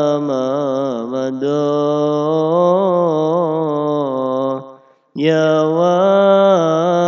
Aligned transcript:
يا 5.20 5.62
واسع 5.62 7.00